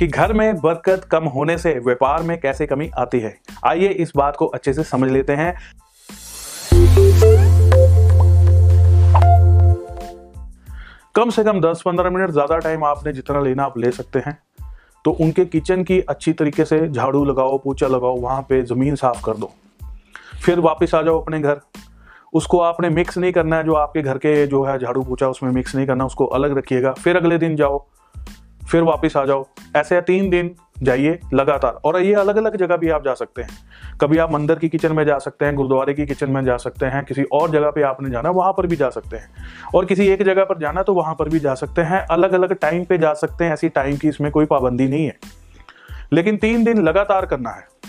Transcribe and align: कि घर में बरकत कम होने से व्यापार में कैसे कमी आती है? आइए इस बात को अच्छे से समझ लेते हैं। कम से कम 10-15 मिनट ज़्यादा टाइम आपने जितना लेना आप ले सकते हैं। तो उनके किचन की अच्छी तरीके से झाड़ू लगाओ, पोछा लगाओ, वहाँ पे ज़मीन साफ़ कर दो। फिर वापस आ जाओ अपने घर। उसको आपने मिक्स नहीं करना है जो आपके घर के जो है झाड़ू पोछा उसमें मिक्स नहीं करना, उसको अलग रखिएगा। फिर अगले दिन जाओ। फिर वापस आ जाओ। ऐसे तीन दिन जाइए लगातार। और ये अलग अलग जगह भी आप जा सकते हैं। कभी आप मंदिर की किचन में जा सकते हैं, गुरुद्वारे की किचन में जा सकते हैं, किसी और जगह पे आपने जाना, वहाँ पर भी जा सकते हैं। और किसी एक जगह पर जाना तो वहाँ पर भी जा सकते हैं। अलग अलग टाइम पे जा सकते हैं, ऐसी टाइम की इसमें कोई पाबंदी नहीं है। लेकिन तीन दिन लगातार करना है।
कि 0.00 0.06
घर 0.06 0.32
में 0.32 0.60
बरकत 0.60 1.04
कम 1.04 1.24
होने 1.24 1.58
से 1.58 1.78
व्यापार 1.78 2.22
में 2.22 2.40
कैसे 2.40 2.66
कमी 2.66 2.90
आती 2.98 3.20
है? 3.20 3.40
आइए 3.66 3.88
इस 3.88 4.12
बात 4.16 4.36
को 4.36 4.46
अच्छे 4.46 4.72
से 4.72 4.82
समझ 4.82 5.10
लेते 5.10 5.32
हैं। 5.32 5.54
कम 11.14 11.30
से 11.30 11.44
कम 11.44 11.60
10-15 11.60 12.10
मिनट 12.10 12.30
ज़्यादा 12.30 12.58
टाइम 12.58 12.84
आपने 12.84 13.12
जितना 13.12 13.40
लेना 13.40 13.64
आप 13.64 13.78
ले 13.78 13.90
सकते 13.90 14.18
हैं। 14.18 14.38
तो 15.04 15.10
उनके 15.10 15.44
किचन 15.44 15.84
की 15.84 16.00
अच्छी 16.00 16.32
तरीके 16.32 16.64
से 16.64 16.88
झाड़ू 16.88 17.24
लगाओ, 17.24 17.58
पोछा 17.58 17.86
लगाओ, 17.86 18.16
वहाँ 18.16 18.42
पे 18.42 18.62
ज़मीन 18.62 18.94
साफ़ 18.94 19.24
कर 19.24 19.36
दो। 19.36 19.52
फिर 20.44 20.60
वापस 20.60 20.94
आ 20.94 21.02
जाओ 21.02 21.20
अपने 21.20 21.40
घर। 21.40 21.60
उसको 22.32 22.60
आपने 22.60 22.88
मिक्स 22.88 23.18
नहीं 23.18 23.32
करना 23.32 23.56
है 23.56 23.64
जो 23.64 23.74
आपके 23.74 24.02
घर 24.02 24.18
के 24.18 24.46
जो 24.46 24.64
है 24.64 24.78
झाड़ू 24.78 25.02
पोछा 25.02 25.28
उसमें 25.28 25.50
मिक्स 25.50 25.74
नहीं 25.74 25.86
करना, 25.86 26.04
उसको 26.04 26.24
अलग 26.24 26.58
रखिएगा। 26.58 26.92
फिर 26.92 27.16
अगले 27.16 27.38
दिन 27.38 27.56
जाओ। 27.56 27.86
फिर 28.70 28.82
वापस 28.82 29.16
आ 29.16 29.24
जाओ। 29.24 29.46
ऐसे 29.76 30.00
तीन 30.00 30.30
दिन 30.30 30.54
जाइए 30.82 31.20
लगातार। 31.34 31.72
और 31.72 32.00
ये 32.00 32.14
अलग 32.14 32.36
अलग 32.36 32.56
जगह 32.56 32.76
भी 32.76 32.88
आप 32.88 33.04
जा 33.04 33.14
सकते 33.14 33.42
हैं। 33.42 33.50
कभी 34.00 34.18
आप 34.18 34.32
मंदिर 34.32 34.58
की 34.58 34.68
किचन 34.68 34.92
में 34.92 35.04
जा 35.04 35.18
सकते 35.18 35.44
हैं, 35.44 35.54
गुरुद्वारे 35.54 35.94
की 35.94 36.06
किचन 36.06 36.30
में 36.30 36.44
जा 36.44 36.56
सकते 36.56 36.86
हैं, 36.86 37.04
किसी 37.04 37.24
और 37.32 37.50
जगह 37.50 37.70
पे 37.70 37.82
आपने 37.82 38.10
जाना, 38.10 38.30
वहाँ 38.30 38.52
पर 38.52 38.66
भी 38.66 38.76
जा 38.76 38.90
सकते 38.90 39.16
हैं। 39.16 39.30
और 39.74 39.84
किसी 39.84 40.08
एक 40.08 40.22
जगह 40.22 40.44
पर 40.44 40.58
जाना 40.58 40.82
तो 40.82 40.94
वहाँ 40.94 41.14
पर 41.14 41.28
भी 41.28 41.38
जा 41.38 41.54
सकते 41.54 41.82
हैं। 41.82 42.00
अलग 42.00 42.32
अलग 42.32 42.54
टाइम 42.54 42.84
पे 42.84 42.98
जा 42.98 43.14
सकते 43.14 43.44
हैं, 43.44 43.52
ऐसी 43.52 43.68
टाइम 43.68 43.96
की 43.96 44.08
इसमें 44.08 44.32
कोई 44.32 44.44
पाबंदी 44.44 44.88
नहीं 44.88 45.06
है। 45.06 45.16
लेकिन 46.12 46.36
तीन 46.36 46.64
दिन 46.64 46.82
लगातार 46.82 47.26
करना 47.26 47.50
है। 47.50 47.79